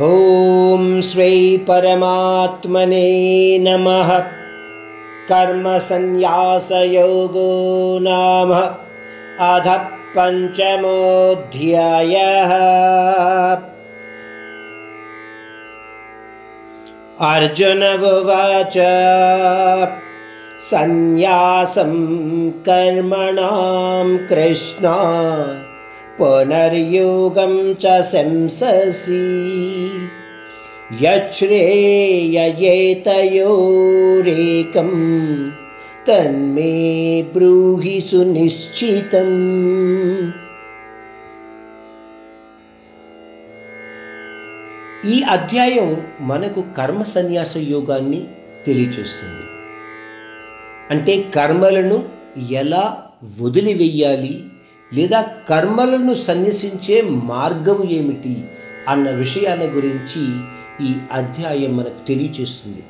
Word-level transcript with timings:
ॐ 0.00 1.00
श्री 1.00 1.56
परमात्मने 1.56 3.58
नमः। 3.58 4.24
कर्मसन्न्यासयोगो 5.28 7.98
नाम। 8.02 8.76
अध 9.40 9.80
पञ्चमोऽध्यायः। 10.18 12.54
अर्जुन 17.34 17.82
उवाच 17.82 18.74
सन्न्यासं 20.70 22.50
कर्मणां 22.50 24.16
कृष्णा 24.16 24.98
पुनर्योगं 26.17 27.53
च 27.75 27.85
शंससि 28.03 29.23
यच्छ्रेययेतयोरेकं 33.59 34.91
तन्मे 36.07 36.73
ब्रूहि 37.33 37.95
सुनिश्चितम् 38.01 39.37
ఈ 45.07 45.17
అధ్యాయం 45.33 45.89
మనకు 46.21 46.61
కర్మ 46.77 47.01
సన్యాస 47.11 47.53
యోగాన్ని 47.73 48.21
తెలియచేస్తుంది 48.65 49.43
అంటే 50.91 51.13
కర్మలను 51.35 51.97
ఎలా 52.61 52.83
వదిలివేయాలి 53.41 54.33
లేదా 54.94 55.20
కర్మలను 55.48 56.14
సన్యసించే 56.14 57.02
మార్గం 57.02 57.88
ఏమిటి 57.90 58.44
అన్న 58.88 59.10
విషయాల 59.10 59.60
గురించి 59.60 60.40
ఈ 60.86 60.94
అధ్యాయం 61.12 61.76
మనకు 61.76 62.06
తెలియచేస్తుంది. 62.08 62.82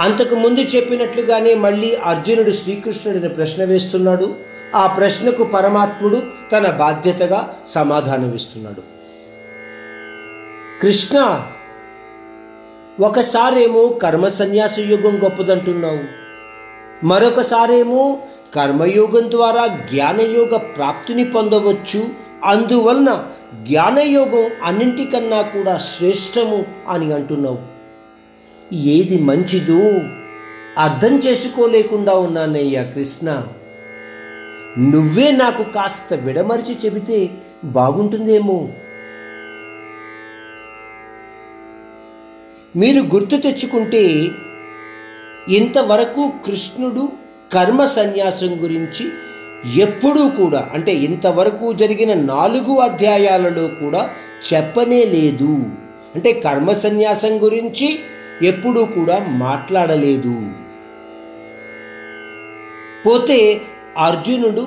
అంతకు 0.00 0.34
ముందు 0.34 0.60
చెప్పినట్లుగానే 0.60 1.54
మళ్ళీ 1.54 1.94
అర్జునుడు 1.94 2.50
శ్రీకృష్ణుడిని 2.50 3.28
ప్రశ్న 3.28 3.64
వేస్తున్నాడు. 3.64 4.34
ఆ 4.74 4.86
ప్రశ్నకు 4.86 5.44
పరమాత్ముడు 5.44 6.22
తన 6.52 6.70
బాధ్యతగా 6.70 7.54
సమాధానమిస్తున్నాడు 7.66 8.82
కృష్ణ 10.82 11.44
ఒకసారేమో 13.00 13.88
కర్మ 13.88 14.28
సన్యాస 14.28 14.78
యుగం 14.78 15.24
గొప్పదంటున్నావు. 15.24 16.22
మరొకసారేమో 17.06 18.22
కర్మయోగం 18.54 19.30
ద్వారా 19.30 19.66
జ్ఞానయోగ 19.66 20.56
ప్రాప్తిని 20.56 21.24
పొందవచ్చు. 21.24 22.08
అందువలన 22.44 23.26
జ్ఞానయోగం 23.54 24.50
అన్నింటికన్నా 24.64 25.42
కూడా 25.42 25.78
శ్రేష్టము 25.78 26.66
అని 26.88 27.12
అంటున్నావు. 27.12 27.58
ఏది 28.74 29.18
మంచిదో 29.18 29.80
అర్థం 30.78 31.18
చేసుకోలేకుండా 31.18 32.14
ఉన్నానయ్యా 32.14 32.82
కృష్ణ. 32.82 33.42
నువ్వే 34.78 35.30
నాకు 35.30 35.62
కాస్త 35.62 36.14
విడమరిచి 36.14 36.76
చెబితే 36.84 37.30
బాగుంటుందేమో. 37.64 38.68
మీరు 42.76 43.00
గుర్తు 43.00 43.36
తెచ్చుకుంటే 43.36 44.30
ఇంతవరకు 45.48 46.32
కృష్ణుడు 46.46 47.21
కర్మ 47.52 47.84
సన్యాసం 47.84 48.62
గురించి 48.62 49.08
ఎప్పుడూ 49.82 50.28
కూడా 50.28 50.68
అంటే 50.72 50.94
ఇంతవరకు 50.94 51.72
జరిగిన 51.72 52.14
నాలుగు 52.14 52.78
అధ్యాయాలలో 52.78 53.66
కూడా 53.66 54.10
చెప్పనే 54.54 55.04
లేదు. 55.04 55.64
అంటే 56.14 56.32
కర్మ 56.32 56.72
సన్యాసం 56.72 57.42
గురించి 57.42 57.98
ఎప్పుడూ 58.42 58.84
కూడా 58.84 59.26
మాట్లాడలేదు. 59.28 60.50
పోతే 63.06 63.60
అర్జునుడు 63.98 64.66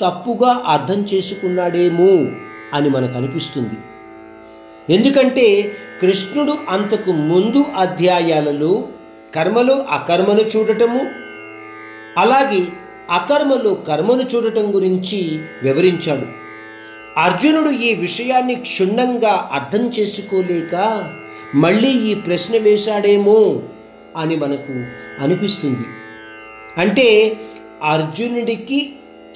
తప్పుగా 0.00 0.62
అర్థం 0.66 1.06
చేసుకున్నాడేమో 1.14 2.32
అని 2.74 2.88
మనకు 2.88 3.16
అనిపిస్తుంది. 3.16 3.78
ఎందుకంటే 4.94 5.72
కృష్ణుడు 6.00 6.58
అంతకు 6.68 7.12
ముందు 7.12 7.64
అధ్యాయాలలో 7.76 8.84
కర్మలో 9.34 9.74
అకర్మను 9.90 10.40
చూడటము 10.40 11.25
అలాగే 12.16 12.62
అకర్మలో 13.10 13.74
కర్మను 13.74 14.22
చూడటం 14.22 14.74
గురించి 14.74 15.40
వివరించాడు. 15.62 16.26
అర్జునుడు 17.20 17.70
ఈ 17.70 17.94
విషయాన్ని 17.94 18.54
క్షుణ్ణంగా 18.54 19.50
అర్థం 19.52 19.92
చేసుకోలేక 19.98 20.74
మళ్ళీ 21.54 21.88
ఈ 21.88 22.14
ప్రశ్న 22.14 22.56
వేశాడేమో 22.56 23.62
అని 24.16 24.36
మనకు 24.36 24.72
అనిపిస్తుంది. 25.22 25.86
అంటే 26.80 27.36
అర్జునుడికి 27.82 28.92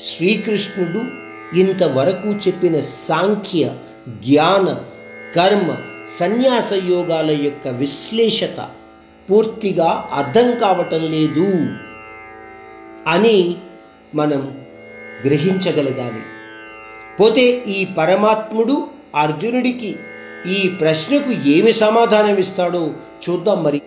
శ్రీకృష్ణుడు 0.08 1.02
ఇంతవరకు 1.60 2.28
చెప్పిన 2.28 2.80
సాంఖ్య 2.80 3.74
జ్ఞాన 4.08 4.66
కర్మ 5.36 5.76
సన్యాస 6.20 6.72
యోగాల 6.72 7.30
యొక్క 7.30 7.68
విశ్లేషత 7.68 8.68
పూర్తిగా 9.30 10.08
అర్థం 10.12 10.58
కావటం 10.58 11.02
లేదు. 11.10 11.66
అని 13.08 13.56
మనం 14.14 14.60
గ్రహించగలగాలి. 15.26 16.22
పోతే 17.20 17.42
ఈ 17.42 17.84
పరమాత్ముడు 17.98 18.88
అర్జునుడికి 19.16 19.96
ఈ 20.46 20.68
ప్రశ్నకు 20.68 21.48
ఏమి 21.48 21.72
సమాధానం 21.72 22.36
ఇస్తాడో 22.36 22.92
చూద్దాం 23.30 23.62
మరి. 23.62 23.82